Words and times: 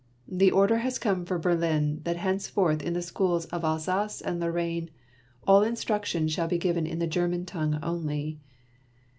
The 0.27 0.49
order 0.49 0.79
has 0.79 0.97
come 0.97 1.25
from 1.25 1.41
Berlin 1.41 2.01
that 2.05 2.17
hence 2.17 2.47
forth 2.47 2.81
in 2.81 2.93
the 2.93 3.03
schools 3.03 3.45
of 3.45 3.63
Alsace 3.63 4.19
and 4.19 4.39
Lorraine 4.39 4.89
all 5.45 5.61
in 5.61 5.75
struction 5.75 6.27
shall 6.27 6.47
be 6.47 6.57
given 6.57 6.87
in 6.87 6.97
the 6.97 7.05
German 7.05 7.45
tongue 7.45 7.77
only. 7.83 8.39